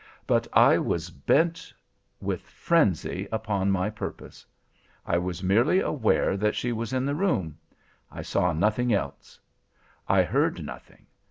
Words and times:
But 0.25 0.47
I 0.51 0.79
was 0.79 1.11
bent 1.11 1.71
with 2.19 2.41
frenzy 2.49 3.27
upon 3.31 3.69
my 3.69 3.91
purpose. 3.91 4.43
I 5.05 5.19
was 5.19 5.43
merely 5.43 5.79
aware 5.79 6.37
that 6.37 6.55
she 6.55 6.71
was 6.71 6.91
in 6.91 7.05
the 7.05 7.13
room. 7.13 7.55
I 8.09 8.23
saw 8.23 8.51
nothing 8.51 8.91
else. 8.91 9.39
I 10.07 10.23
heard 10.23 10.65
nothing. 10.65 11.05